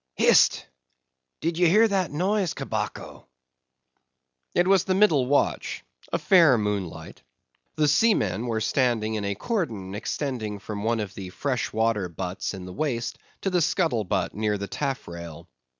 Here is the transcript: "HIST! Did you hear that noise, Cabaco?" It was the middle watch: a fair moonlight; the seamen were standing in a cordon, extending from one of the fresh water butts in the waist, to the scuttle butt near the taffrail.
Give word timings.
"HIST! 0.15 0.65
Did 1.41 1.59
you 1.59 1.67
hear 1.67 1.87
that 1.87 2.09
noise, 2.09 2.55
Cabaco?" 2.55 3.27
It 4.55 4.67
was 4.67 4.83
the 4.83 4.95
middle 4.95 5.27
watch: 5.27 5.83
a 6.11 6.17
fair 6.17 6.57
moonlight; 6.57 7.21
the 7.75 7.87
seamen 7.87 8.47
were 8.47 8.61
standing 8.61 9.13
in 9.13 9.23
a 9.25 9.35
cordon, 9.35 9.93
extending 9.93 10.57
from 10.57 10.83
one 10.83 11.01
of 11.01 11.13
the 11.13 11.29
fresh 11.29 11.71
water 11.71 12.09
butts 12.09 12.55
in 12.55 12.65
the 12.65 12.73
waist, 12.73 13.19
to 13.41 13.51
the 13.51 13.61
scuttle 13.61 14.03
butt 14.03 14.33
near 14.33 14.57
the 14.57 14.67
taffrail. 14.67 15.47